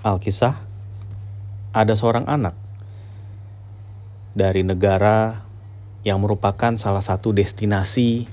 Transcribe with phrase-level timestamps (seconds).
[0.00, 0.56] Alkisah,
[1.76, 2.56] ada seorang anak
[4.32, 5.44] dari negara
[6.08, 8.24] yang merupakan salah satu destinasi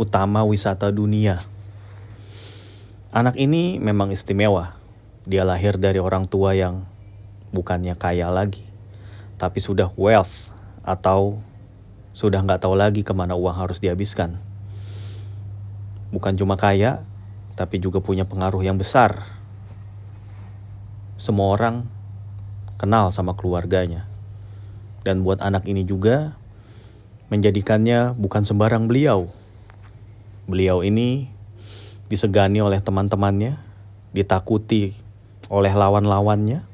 [0.00, 1.36] utama wisata dunia.
[3.12, 4.72] Anak ini memang istimewa.
[5.28, 6.88] Dia lahir dari orang tua yang
[7.52, 8.64] bukannya kaya lagi,
[9.36, 10.48] tapi sudah wealth
[10.80, 11.44] atau
[12.16, 14.40] sudah nggak tahu lagi ke mana uang harus dihabiskan.
[16.08, 17.04] Bukan cuma kaya,
[17.52, 19.41] tapi juga punya pengaruh yang besar
[21.22, 21.86] semua orang
[22.82, 24.10] kenal sama keluarganya.
[25.06, 26.34] Dan buat anak ini juga
[27.30, 29.30] menjadikannya bukan sembarang beliau.
[30.50, 31.30] Beliau ini
[32.10, 33.54] disegani oleh teman-temannya,
[34.10, 34.98] ditakuti
[35.46, 36.66] oleh lawan-lawannya.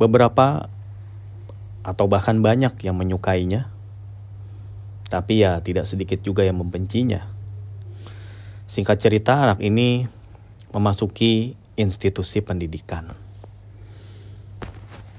[0.00, 0.72] Beberapa
[1.84, 3.68] atau bahkan banyak yang menyukainya,
[5.12, 7.28] tapi ya tidak sedikit juga yang membencinya.
[8.64, 10.08] Singkat cerita, anak ini
[10.70, 13.10] memasuki institusi pendidikan.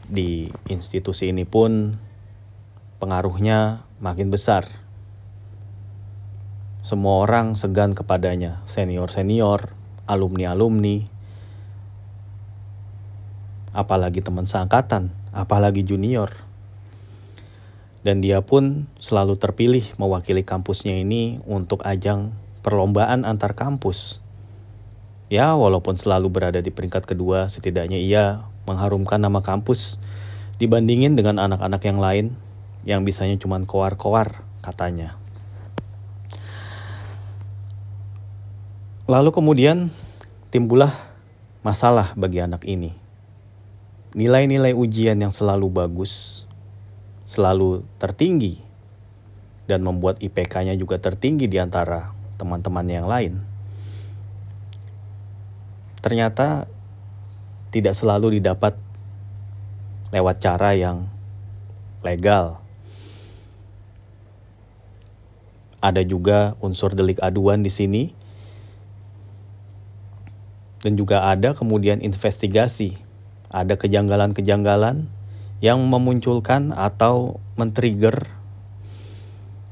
[0.08, 2.00] Di institusi ini pun
[3.04, 4.68] pengaruhnya makin besar.
[6.82, 9.76] Semua orang segan kepadanya, senior-senior,
[10.08, 11.06] alumni-alumni,
[13.76, 16.32] apalagi teman seangkatan, apalagi junior.
[18.02, 22.34] Dan dia pun selalu terpilih mewakili kampusnya ini untuk ajang
[22.66, 24.21] perlombaan antar kampus
[25.32, 29.96] Ya, walaupun selalu berada di peringkat kedua, setidaknya ia mengharumkan nama kampus
[30.60, 32.26] dibandingin dengan anak-anak yang lain
[32.84, 35.16] yang bisanya cuma koar-koar katanya.
[39.08, 39.88] Lalu kemudian
[40.52, 40.92] timbullah
[41.64, 42.92] masalah bagi anak ini.
[44.12, 46.44] Nilai-nilai ujian yang selalu bagus,
[47.24, 48.60] selalu tertinggi,
[49.64, 53.51] dan membuat IPK-nya juga tertinggi di antara teman-teman yang lain
[56.02, 56.66] ternyata
[57.72, 58.76] tidak selalu didapat
[60.12, 61.08] lewat cara yang
[62.04, 62.60] legal.
[65.82, 68.14] Ada juga unsur delik aduan di sini.
[70.82, 72.98] Dan juga ada kemudian investigasi.
[73.50, 75.10] Ada kejanggalan-kejanggalan
[75.62, 78.30] yang memunculkan atau men-trigger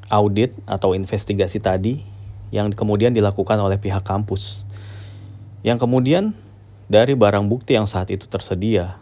[0.10, 2.06] audit atau investigasi tadi
[2.50, 4.69] yang kemudian dilakukan oleh pihak kampus.
[5.60, 6.32] Yang kemudian
[6.88, 8.98] dari barang bukti yang saat itu tersedia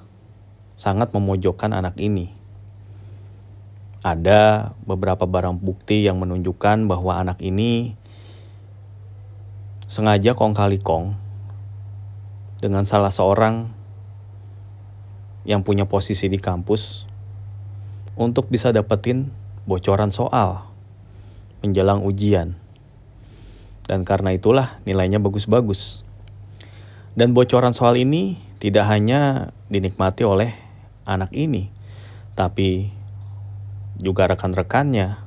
[0.78, 2.34] sangat memojokkan anak ini.
[4.02, 7.98] Ada beberapa barang bukti yang menunjukkan bahwa anak ini
[9.90, 11.18] sengaja kong kali kong
[12.58, 13.70] dengan salah seorang
[15.48, 17.08] yang punya posisi di kampus
[18.18, 19.30] untuk bisa dapetin
[19.70, 20.68] bocoran soal
[21.62, 22.58] menjelang ujian.
[23.88, 26.07] Dan karena itulah nilainya bagus-bagus.
[27.18, 30.54] Dan bocoran soal ini tidak hanya dinikmati oleh
[31.02, 31.74] anak ini,
[32.38, 32.94] tapi
[33.98, 35.18] juga rekan-rekannya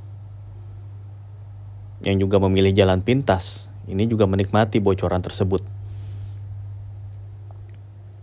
[2.06, 3.66] yang juga memilih jalan pintas.
[3.90, 5.66] Ini juga menikmati bocoran tersebut.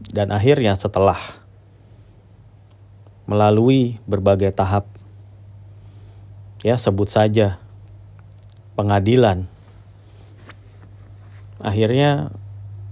[0.07, 1.19] Dan akhirnya setelah
[3.27, 4.87] melalui berbagai tahap
[6.63, 7.59] ya sebut saja
[8.79, 9.51] pengadilan
[11.59, 12.31] akhirnya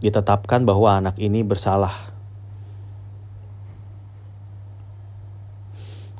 [0.03, 2.11] ditetapkan bahwa anak ini bersalah.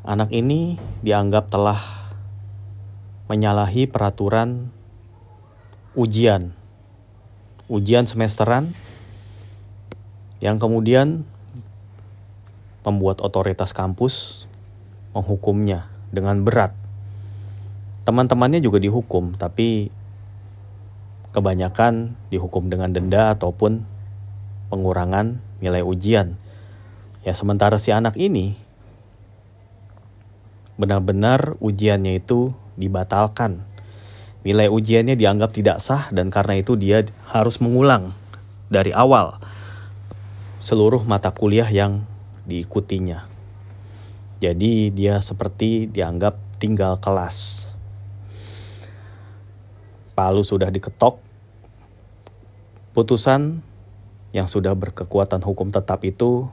[0.05, 1.81] Anak ini dianggap telah
[3.25, 4.69] menyalahi peraturan
[5.97, 6.53] ujian,
[7.65, 8.69] ujian semesteran,
[10.45, 11.25] yang kemudian
[12.85, 14.45] membuat otoritas kampus
[15.17, 16.77] menghukumnya dengan berat.
[18.05, 19.89] Teman-temannya juga dihukum, tapi
[21.35, 23.83] kebanyakan dihukum dengan denda ataupun
[24.71, 26.39] pengurangan nilai ujian.
[27.27, 28.55] Ya sementara si anak ini
[30.79, 33.67] benar-benar ujiannya itu dibatalkan.
[34.47, 38.13] Nilai ujiannya dianggap tidak sah dan karena itu dia harus mengulang
[38.69, 39.41] dari awal
[40.61, 42.05] seluruh mata kuliah yang
[42.45, 43.25] diikutinya.
[44.37, 47.69] Jadi dia seperti dianggap tinggal kelas.
[50.13, 51.24] Palu sudah diketok,
[52.95, 53.59] putusan
[54.31, 56.47] yang sudah berkekuatan hukum tetap itu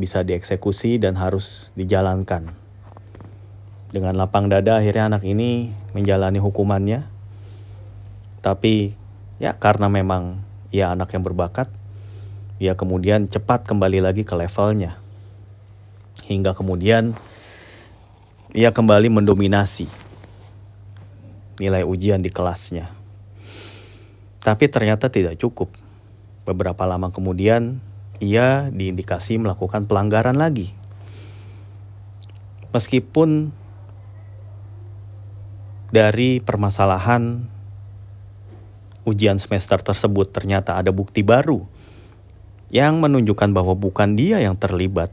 [0.00, 2.48] bisa dieksekusi dan harus dijalankan.
[3.92, 7.04] Dengan lapang dada akhirnya anak ini menjalani hukumannya.
[8.40, 8.96] Tapi
[9.36, 10.40] ya karena memang
[10.72, 11.68] ia anak yang berbakat,
[12.56, 14.96] ia kemudian cepat kembali lagi ke levelnya.
[16.24, 17.12] Hingga kemudian
[18.56, 19.92] ia kembali mendominasi
[21.60, 22.99] nilai ujian di kelasnya.
[24.40, 25.68] Tapi ternyata tidak cukup.
[26.48, 27.84] Beberapa lama kemudian,
[28.20, 30.72] ia diindikasi melakukan pelanggaran lagi.
[32.70, 33.52] Meskipun
[35.90, 37.50] dari permasalahan
[39.02, 41.66] ujian semester tersebut ternyata ada bukti baru
[42.70, 45.10] yang menunjukkan bahwa bukan dia yang terlibat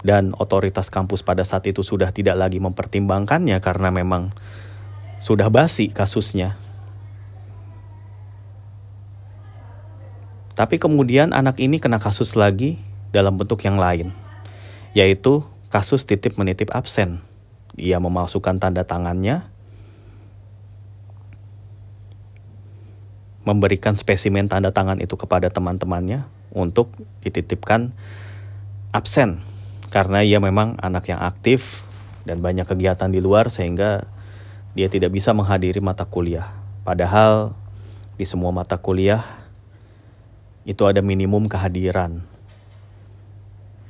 [0.00, 4.32] dan otoritas kampus pada saat itu sudah tidak lagi mempertimbangkannya karena memang
[5.20, 6.56] sudah basi kasusnya.
[10.60, 12.76] Tapi kemudian anak ini kena kasus lagi
[13.16, 14.12] dalam bentuk yang lain,
[14.92, 15.40] yaitu
[15.72, 17.24] kasus titip menitip absen.
[17.80, 19.48] Ia memasukkan tanda tangannya,
[23.40, 26.92] memberikan spesimen tanda tangan itu kepada teman-temannya untuk
[27.24, 27.96] dititipkan
[28.92, 29.40] absen
[29.88, 31.88] karena ia memang anak yang aktif
[32.28, 34.04] dan banyak kegiatan di luar sehingga
[34.76, 36.52] dia tidak bisa menghadiri mata kuliah.
[36.84, 37.56] Padahal
[38.20, 39.39] di semua mata kuliah
[40.68, 42.20] itu ada minimum kehadiran.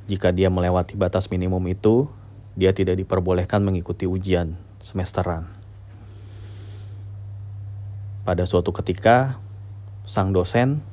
[0.07, 2.07] Jika dia melewati batas minimum itu,
[2.55, 5.47] dia tidak diperbolehkan mengikuti ujian semesteran.
[8.21, 9.39] Pada suatu ketika,
[10.05, 10.83] sang dosen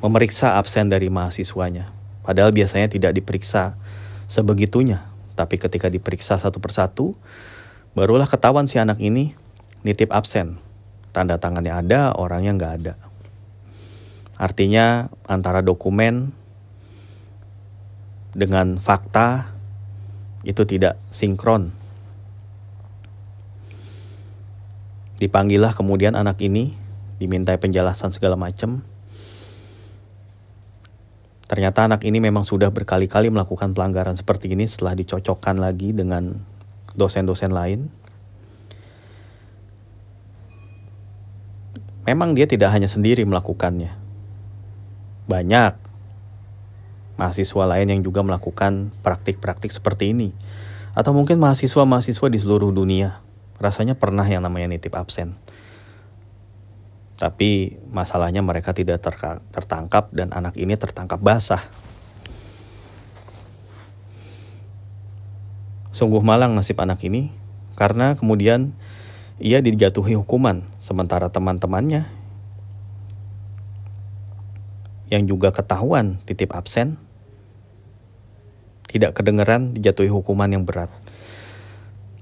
[0.00, 1.88] memeriksa absen dari mahasiswanya.
[2.26, 3.78] Padahal biasanya tidak diperiksa
[4.26, 5.06] sebegitunya.
[5.36, 7.14] Tapi ketika diperiksa satu persatu,
[7.92, 9.36] barulah ketahuan si anak ini
[9.86, 10.58] nitip absen.
[11.14, 12.94] Tanda tangannya ada, orangnya nggak ada.
[14.36, 16.36] Artinya antara dokumen
[18.36, 19.48] dengan fakta
[20.44, 21.72] itu tidak sinkron.
[25.16, 26.76] Dipanggillah kemudian anak ini,
[27.16, 28.84] dimintai penjelasan segala macam.
[31.48, 36.36] Ternyata anak ini memang sudah berkali-kali melakukan pelanggaran seperti ini setelah dicocokkan lagi dengan
[36.92, 37.88] dosen-dosen lain.
[42.04, 44.05] Memang dia tidak hanya sendiri melakukannya.
[45.26, 45.74] Banyak
[47.16, 50.30] mahasiswa lain yang juga melakukan praktik-praktik seperti ini.
[50.96, 53.20] Atau mungkin mahasiswa-mahasiswa di seluruh dunia
[53.56, 55.36] rasanya pernah yang namanya nitip absen.
[57.16, 59.00] Tapi masalahnya mereka tidak
[59.52, 61.64] tertangkap dan anak ini tertangkap basah.
[65.96, 67.32] Sungguh malang nasib anak ini
[67.72, 68.76] karena kemudian
[69.40, 72.04] ia dijatuhi hukuman sementara teman-temannya
[75.12, 76.98] yang juga ketahuan titip absen
[78.86, 80.90] tidak kedengeran dijatuhi hukuman yang berat.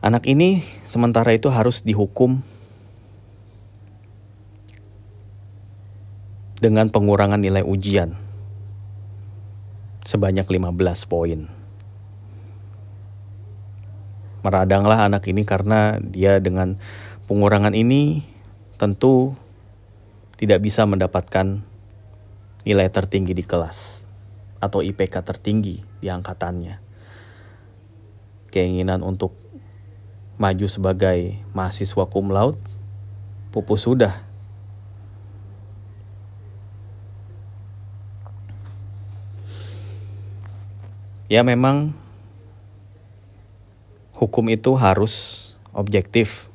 [0.05, 2.45] Anak ini sementara itu harus dihukum
[6.61, 8.17] dengan pengurangan nilai ujian
[10.05, 11.49] sebanyak 15 poin.
[14.45, 16.77] Meradanglah anak ini karena dia dengan
[17.25, 18.21] pengurangan ini
[18.77, 19.33] tentu
[20.37, 21.65] tidak bisa mendapatkan
[22.65, 24.01] nilai tertinggi di kelas
[24.59, 26.81] atau IPK tertinggi di angkatannya.
[28.49, 29.37] Keinginan untuk
[30.41, 32.59] maju sebagai mahasiswa cum laude
[33.55, 34.19] pupus sudah
[41.31, 41.95] ya memang
[44.15, 45.45] hukum itu harus
[45.75, 46.49] objektif.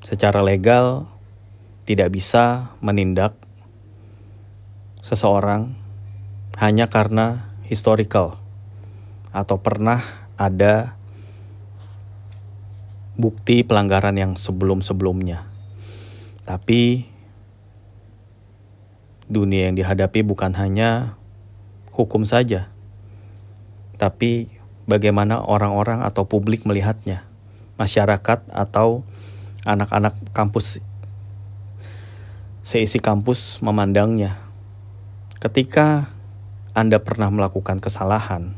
[0.00, 1.06] Secara legal
[1.90, 3.34] tidak bisa menindak
[5.02, 5.74] seseorang
[6.62, 8.38] hanya karena historical
[9.34, 9.98] atau pernah
[10.38, 10.94] ada
[13.18, 15.50] bukti pelanggaran yang sebelum-sebelumnya.
[16.46, 17.10] Tapi
[19.26, 21.18] dunia yang dihadapi bukan hanya
[21.90, 22.70] hukum saja,
[23.98, 24.46] tapi
[24.86, 27.26] bagaimana orang-orang atau publik melihatnya,
[27.82, 29.02] masyarakat atau
[29.66, 30.78] anak-anak kampus
[32.70, 34.38] seisi kampus memandangnya.
[35.42, 36.06] Ketika
[36.70, 38.54] Anda pernah melakukan kesalahan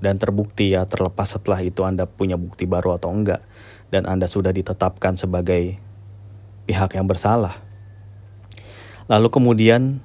[0.00, 3.44] dan terbukti ya terlepas setelah itu Anda punya bukti baru atau enggak
[3.92, 5.76] dan Anda sudah ditetapkan sebagai
[6.64, 7.60] pihak yang bersalah.
[9.04, 10.00] Lalu kemudian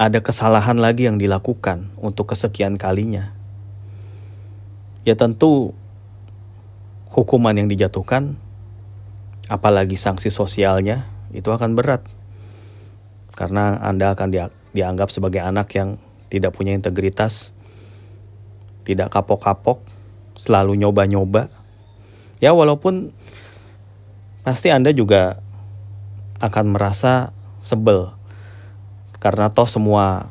[0.00, 3.36] ada kesalahan lagi yang dilakukan untuk kesekian kalinya.
[5.04, 5.76] Ya tentu
[7.12, 8.40] hukuman yang dijatuhkan
[9.52, 12.17] apalagi sanksi sosialnya itu akan berat.
[13.38, 14.34] Karena Anda akan
[14.74, 15.94] dianggap sebagai anak yang
[16.26, 17.54] tidak punya integritas,
[18.82, 19.78] tidak kapok-kapok,
[20.34, 21.46] selalu nyoba-nyoba.
[22.42, 23.14] Ya walaupun
[24.42, 25.38] pasti Anda juga
[26.42, 27.30] akan merasa
[27.62, 28.10] sebel
[29.22, 30.30] karena toh semua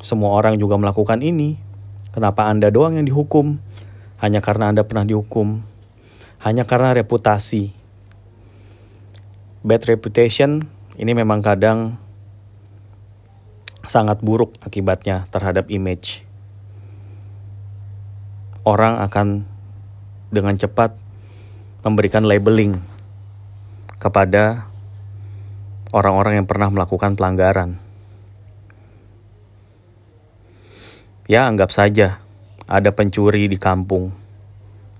[0.00, 1.60] semua orang juga melakukan ini.
[2.08, 3.60] Kenapa Anda doang yang dihukum?
[4.16, 5.60] Hanya karena Anda pernah dihukum.
[6.40, 7.76] Hanya karena reputasi.
[9.60, 11.94] Bad reputation ini memang kadang
[13.86, 16.26] sangat buruk akibatnya terhadap image.
[18.66, 19.46] Orang akan
[20.28, 20.92] dengan cepat
[21.86, 22.82] memberikan labeling
[24.02, 24.68] kepada
[25.94, 27.78] orang-orang yang pernah melakukan pelanggaran.
[31.30, 32.18] Ya, anggap saja
[32.66, 34.10] ada pencuri di kampung.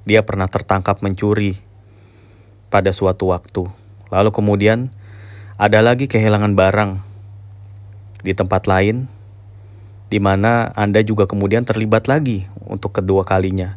[0.06, 1.58] Dia pernah tertangkap mencuri
[2.72, 3.68] pada suatu waktu.
[4.08, 4.88] Lalu kemudian
[5.58, 6.90] ada lagi kehilangan barang
[8.22, 9.10] di tempat lain
[10.06, 13.74] di mana Anda juga kemudian terlibat lagi untuk kedua kalinya.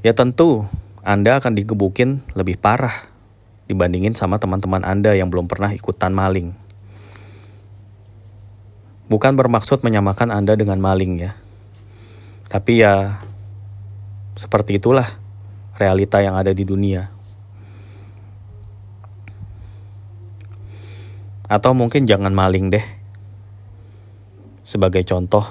[0.00, 0.64] Ya tentu
[1.04, 3.12] Anda akan digebukin lebih parah
[3.68, 6.56] dibandingin sama teman-teman Anda yang belum pernah ikutan maling.
[9.12, 11.36] Bukan bermaksud menyamakan Anda dengan maling ya.
[12.48, 13.20] Tapi ya
[14.32, 15.12] seperti itulah
[15.76, 17.19] realita yang ada di dunia.
[21.50, 22.86] Atau mungkin jangan maling deh.
[24.62, 25.42] Sebagai contoh,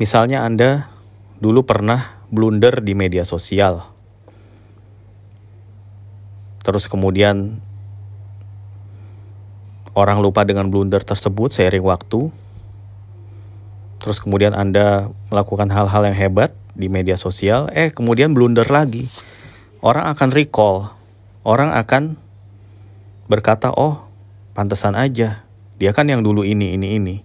[0.00, 0.88] misalnya Anda
[1.36, 3.84] dulu pernah blunder di media sosial,
[6.64, 7.60] terus kemudian
[9.92, 12.32] orang lupa dengan blunder tersebut seiring waktu,
[14.00, 19.12] terus kemudian Anda melakukan hal-hal yang hebat di media sosial, eh kemudian blunder lagi.
[19.84, 20.96] Orang akan recall,
[21.46, 22.18] orang akan
[23.30, 24.10] berkata, "Oh,
[24.54, 25.46] pantesan aja.
[25.80, 27.16] Dia kan yang dulu ini, ini, ini.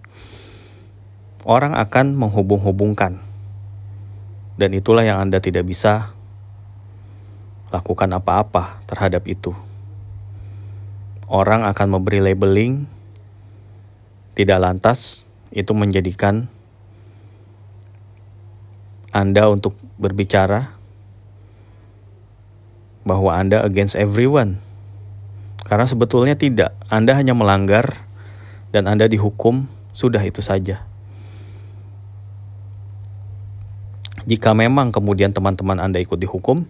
[1.44, 3.20] Orang akan menghubung-hubungkan.
[4.56, 6.16] Dan itulah yang Anda tidak bisa
[7.68, 9.52] lakukan apa-apa terhadap itu.
[11.28, 12.88] Orang akan memberi labeling,
[14.32, 16.48] tidak lantas itu menjadikan
[19.12, 20.75] Anda untuk berbicara
[23.06, 24.66] bahwa Anda against everyone
[25.66, 28.06] karena sebetulnya tidak, Anda hanya melanggar
[28.70, 30.86] dan Anda dihukum, sudah itu saja.
[34.30, 36.62] Jika memang kemudian teman-teman Anda ikut dihukum,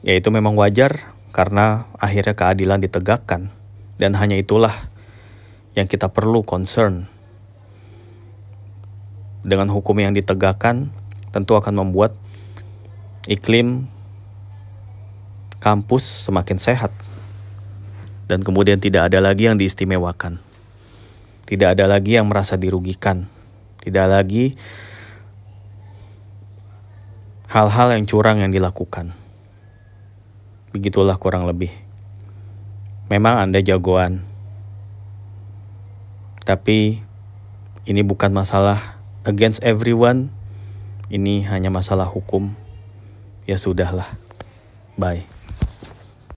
[0.00, 3.52] ya itu memang wajar karena akhirnya keadilan ditegakkan.
[4.00, 4.88] Dan hanya itulah
[5.76, 7.12] yang kita perlu concern.
[9.44, 10.92] Dengan hukum yang ditegakkan,
[11.28, 12.16] tentu akan membuat
[13.28, 13.88] iklim
[15.66, 16.94] kampus semakin sehat.
[18.30, 20.38] Dan kemudian tidak ada lagi yang diistimewakan.
[21.42, 23.26] Tidak ada lagi yang merasa dirugikan.
[23.82, 24.54] Tidak lagi
[27.50, 29.10] hal-hal yang curang yang dilakukan.
[30.70, 31.74] Begitulah kurang lebih.
[33.10, 34.22] Memang Anda jagoan.
[36.46, 37.02] Tapi
[37.86, 40.30] ini bukan masalah against everyone.
[41.10, 42.54] Ini hanya masalah hukum.
[43.46, 44.18] Ya sudahlah.
[44.98, 45.35] Bye.